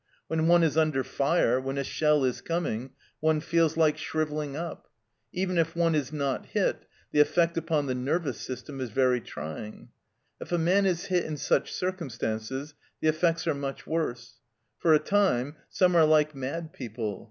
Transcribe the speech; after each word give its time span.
When 0.25 0.47
one 0.47 0.63
is 0.63 0.77
under 0.77 1.03
fire, 1.03 1.61
when 1.61 1.77
a 1.77 1.83
shell 1.83 2.23
is 2.25 2.41
coming, 2.41 2.89
one 3.19 3.39
feels 3.39 3.77
like 3.77 3.99
shrivelling 3.99 4.55
up. 4.57 4.87
Even 5.31 5.59
if 5.59 5.75
one 5.75 5.93
is 5.93 6.11
not 6.11 6.47
hit, 6.47 6.87
the 7.11 7.19
effect 7.19 7.55
upon 7.55 7.85
the 7.85 7.93
nervous 7.93 8.39
system 8.41 8.81
is 8.81 8.89
very 8.89 9.21
trying. 9.21 9.89
If 10.39 10.51
a 10.51 10.57
man 10.57 10.87
is 10.87 11.05
hit 11.05 11.23
in 11.25 11.37
such 11.37 11.71
circumstances 11.71 12.73
the 12.99 13.09
effects 13.09 13.45
are 13.45 13.53
much 13.53 13.85
worse. 13.85 14.39
For 14.79 14.95
a 14.95 14.97
time, 14.99 15.57
some 15.69 15.95
are 15.95 16.05
like 16.07 16.33
mad 16.33 16.73
people. 16.73 17.19